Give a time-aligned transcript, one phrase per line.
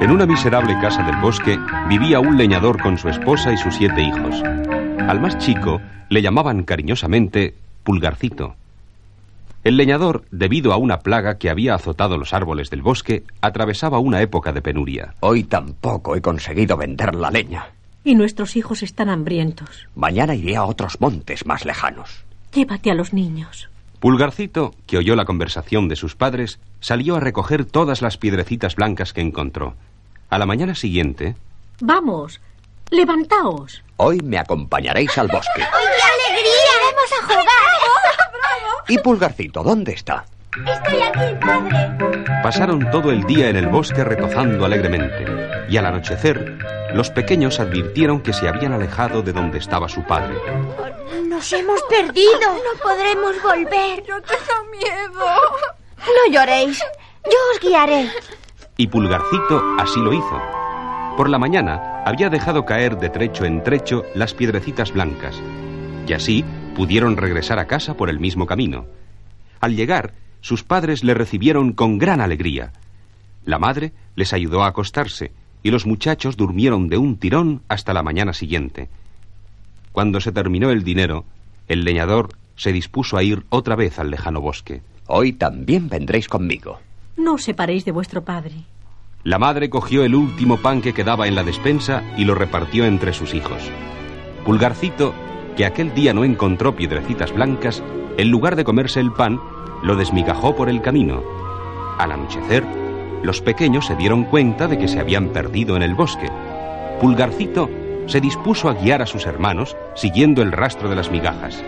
[0.00, 1.58] En una miserable casa del bosque
[1.88, 4.42] vivía un leñador con su esposa y sus siete hijos.
[5.08, 8.54] Al más chico le llamaban cariñosamente Pulgarcito.
[9.64, 14.20] El leñador, debido a una plaga que había azotado los árboles del bosque, atravesaba una
[14.20, 15.14] época de penuria.
[15.20, 17.68] Hoy tampoco he conseguido vender la leña.
[18.04, 19.88] Y nuestros hijos están hambrientos.
[19.94, 22.24] Mañana iré a otros montes más lejanos.
[22.52, 23.70] Llévate a los niños.
[24.00, 29.12] Pulgarcito, que oyó la conversación de sus padres, salió a recoger todas las piedrecitas blancas
[29.12, 29.74] que encontró.
[30.30, 31.36] A la mañana siguiente.
[31.80, 32.40] Vamos,
[32.90, 33.82] levantaos.
[33.96, 35.62] Hoy me acompañaréis al bosque.
[35.62, 36.72] ¡Ay, qué alegría!
[36.84, 37.44] ¡Vamos a jugar!
[38.88, 40.24] ¿Y Pulgarcito dónde está?
[40.66, 42.42] Estoy aquí, padre.
[42.42, 45.24] Pasaron todo el día en el bosque retozando alegremente,
[45.68, 46.58] y al anochecer,
[46.94, 50.36] los pequeños advirtieron que se habían alejado de donde estaba su padre.
[51.26, 52.40] Nos hemos perdido.
[52.40, 54.04] No podremos volver.
[54.04, 55.26] Yo tengo miedo.
[55.98, 56.78] No lloréis.
[57.24, 58.08] Yo os guiaré.
[58.76, 60.40] Y Pulgarcito así lo hizo.
[61.16, 65.40] Por la mañana había dejado caer de trecho en trecho las piedrecitas blancas,
[66.06, 68.86] y así pudieron regresar a casa por el mismo camino.
[69.60, 72.72] Al llegar, sus padres le recibieron con gran alegría.
[73.44, 75.32] La madre les ayudó a acostarse,
[75.64, 78.88] y los muchachos durmieron de un tirón hasta la mañana siguiente.
[79.90, 81.24] Cuando se terminó el dinero,
[81.66, 84.82] el leñador se dispuso a ir otra vez al lejano bosque.
[85.06, 86.78] Hoy también vendréis conmigo.
[87.16, 88.52] No os separéis de vuestro padre.
[89.24, 93.14] La madre cogió el último pan que quedaba en la despensa y lo repartió entre
[93.14, 93.62] sus hijos.
[94.44, 95.14] Pulgarcito,
[95.56, 97.82] que aquel día no encontró piedrecitas blancas,
[98.18, 99.40] en lugar de comerse el pan,
[99.82, 101.22] lo desmigajó por el camino.
[101.96, 102.83] Al anochecer,
[103.24, 106.30] los pequeños se dieron cuenta de que se habían perdido en el bosque.
[107.00, 107.70] Pulgarcito
[108.06, 111.64] se dispuso a guiar a sus hermanos siguiendo el rastro de las migajas.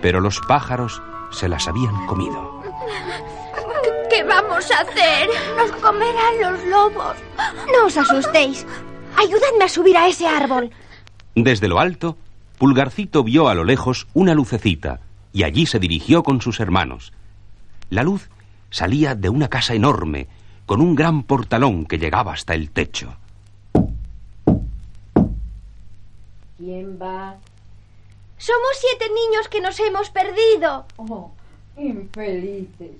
[0.00, 2.62] Pero los pájaros se las habían comido.
[4.08, 5.28] ¿Qué vamos a hacer?
[5.58, 7.16] Nos comerán los lobos.
[7.70, 8.66] No os asustéis.
[9.14, 10.70] Ayúdame a subir a ese árbol.
[11.34, 12.16] Desde lo alto,
[12.56, 15.00] Pulgarcito vio a lo lejos una lucecita
[15.34, 17.12] y allí se dirigió con sus hermanos.
[17.90, 18.30] La luz
[18.70, 20.28] salía de una casa enorme,
[20.68, 23.16] con un gran portalón que llegaba hasta el techo.
[26.58, 27.36] ¿Quién va?
[28.36, 30.84] Somos siete niños que nos hemos perdido.
[30.98, 31.30] Oh,
[31.78, 32.96] infelices.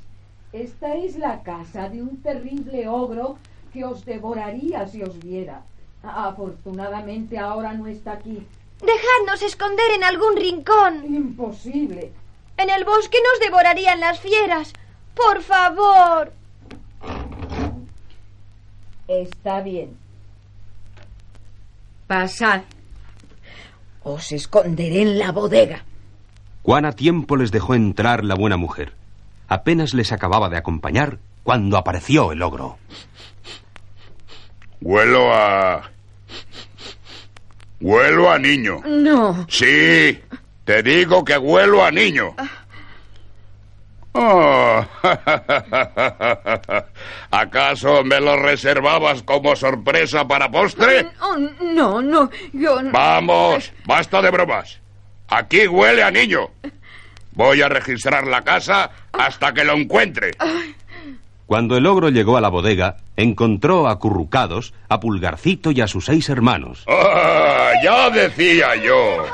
[0.54, 3.36] Esta es la casa de un terrible ogro
[3.70, 5.60] que os devoraría si os viera.
[6.02, 8.46] Afortunadamente ahora no está aquí.
[8.80, 11.04] Dejadnos esconder en algún rincón.
[11.04, 12.12] Imposible.
[12.56, 14.72] En el bosque nos devorarían las fieras.
[15.14, 16.37] Por favor.
[19.08, 19.96] Está bien.
[22.06, 22.62] Pasad.
[24.02, 25.84] Os esconderé en la bodega.
[26.62, 28.92] Cuán a tiempo les dejó entrar la buena mujer.
[29.48, 32.78] Apenas les acababa de acompañar cuando apareció el ogro.
[34.80, 35.90] Huelo a...
[37.80, 38.82] Huelo a niño.
[38.86, 39.46] No.
[39.48, 40.18] Sí,
[40.64, 42.34] te digo que huelo a niño.
[44.20, 44.84] Oh.
[47.30, 51.06] ¿Acaso me lo reservabas como sorpresa para postre?
[51.20, 52.90] Oh, no, no, yo no.
[52.90, 54.80] Vamos, basta de bromas.
[55.28, 56.48] Aquí huele a niño.
[57.30, 60.32] Voy a registrar la casa hasta que lo encuentre.
[61.46, 66.28] Cuando el ogro llegó a la bodega, encontró acurrucados a Pulgarcito y a sus seis
[66.28, 66.84] hermanos.
[66.88, 69.24] Ah, ya decía yo.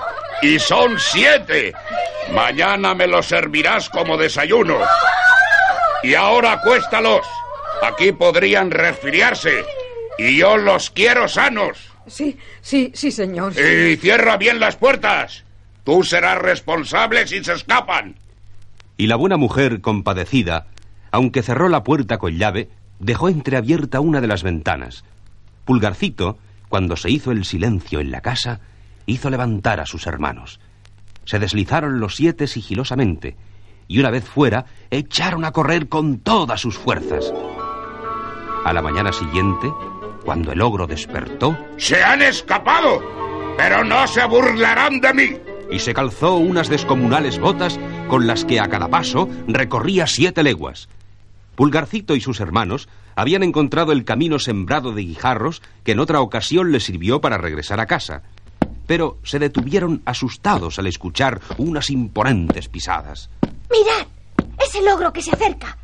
[0.45, 1.73] Y son siete.
[2.35, 4.77] Mañana me los servirás como desayuno.
[6.03, 7.27] Y ahora acuéstalos.
[7.83, 9.65] Aquí podrían resfriarse.
[10.19, 11.79] Y yo los quiero sanos.
[12.07, 13.55] Sí, sí, sí, señor.
[13.59, 15.45] Y cierra bien las puertas.
[15.83, 18.17] Tú serás responsable si se escapan.
[18.99, 20.67] Y la buena mujer, compadecida,
[21.11, 22.69] aunque cerró la puerta con llave,
[22.99, 25.05] dejó entreabierta una de las ventanas.
[25.65, 26.37] Pulgarcito,
[26.69, 28.61] cuando se hizo el silencio en la casa,
[29.07, 30.61] hizo levantar a sus hermanos.
[31.25, 33.37] Se deslizaron los siete sigilosamente,
[33.89, 37.33] y una vez fuera, echaron a correr con todas sus fuerzas.
[38.65, 39.73] A la mañana siguiente,
[40.25, 43.03] cuando el ogro despertó, ¡Se han escapado!
[43.57, 45.31] Pero no se burlarán de mí.
[45.71, 47.79] y se calzó unas descomunales botas
[48.09, 50.89] con las que a cada paso recorría siete leguas.
[51.57, 56.73] Pulgarcito y sus hermanos habían encontrado el camino sembrado de guijarros que en otra ocasión
[56.73, 58.23] les sirvió para regresar a casa.
[58.87, 63.31] Pero se detuvieron asustados al escuchar unas imponentes pisadas.
[63.71, 64.07] Mirad.
[64.63, 65.77] Es el ogro que se acerca.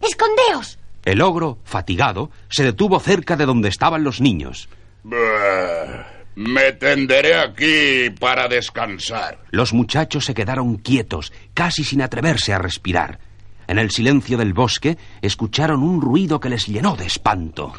[0.00, 0.78] Escondeos.
[1.04, 4.68] El ogro, fatigado, se detuvo cerca de donde estaban los niños.
[5.04, 9.38] Bah, Me tenderé aquí para descansar.
[9.50, 13.18] Los muchachos se quedaron quietos, casi sin atreverse a respirar.
[13.66, 17.72] en el silencio del bosque, escucharon un ruido que les llenó de espanto.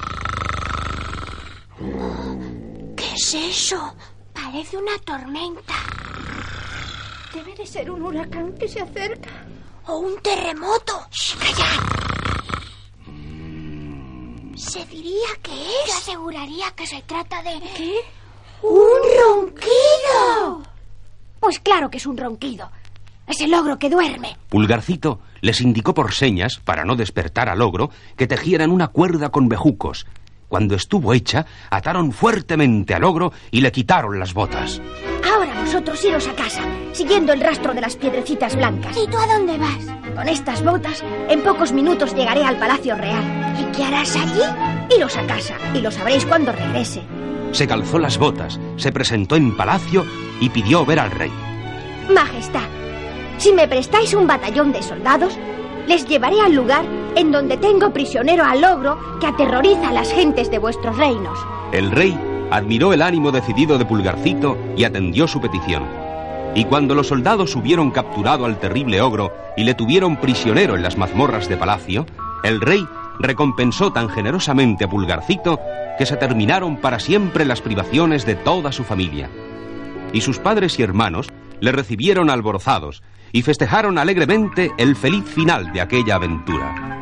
[2.96, 3.96] ¿Qué es eso?
[4.44, 5.74] Parece una tormenta.
[7.34, 9.30] Debe de ser un huracán que se acerca.
[9.86, 11.06] O un terremoto.
[11.12, 11.80] ¡Shh, ¡Callad!
[14.56, 15.86] Se diría que es.
[15.86, 17.60] Te aseguraría que se trata de.
[17.76, 17.96] ¿Qué?
[18.62, 20.64] ¡Un ronquido!
[21.40, 22.72] Pues claro que es un ronquido.
[23.28, 24.38] Es el ogro que duerme.
[24.50, 29.48] Pulgarcito les indicó por señas, para no despertar al ogro, que tejieran una cuerda con
[29.48, 30.06] bejucos.
[30.50, 34.82] Cuando estuvo hecha, ataron fuertemente al ogro y le quitaron las botas.
[35.32, 38.98] Ahora vosotros iros a casa, siguiendo el rastro de las piedrecitas blancas.
[38.98, 39.86] ¿Y tú a dónde vas?
[40.16, 43.24] Con estas botas, en pocos minutos llegaré al Palacio Real.
[43.60, 44.42] ¿Y qué harás allí?
[44.98, 47.04] Iros a casa, y lo sabréis cuando regrese.
[47.52, 50.04] Se calzó las botas, se presentó en palacio
[50.40, 51.32] y pidió ver al rey.
[52.12, 52.68] Majestad,
[53.38, 55.38] si me prestáis un batallón de soldados,
[55.88, 56.86] les llevaré al lugar
[57.20, 61.38] en donde tengo prisionero al ogro que aterroriza a las gentes de vuestros reinos.
[61.74, 62.18] El rey
[62.50, 65.84] admiró el ánimo decidido de Pulgarcito y atendió su petición.
[66.56, 70.98] Y cuando los soldados hubieron capturado al terrible ogro y le tuvieron prisionero en las
[70.98, 72.06] mazmorras de palacio,
[72.44, 72.88] el rey
[73.20, 75.60] recompensó tan generosamente a Pulgarcito
[75.98, 79.30] que se terminaron para siempre las privaciones de toda su familia.
[80.14, 81.28] Y sus padres y hermanos
[81.60, 86.99] le recibieron alborozados y festejaron alegremente el feliz final de aquella aventura.